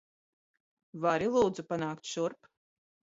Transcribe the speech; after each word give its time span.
Vari, 1.03 1.27
lūdzu, 1.35 1.65
panākt 1.73 2.09
šurp? 2.13 2.51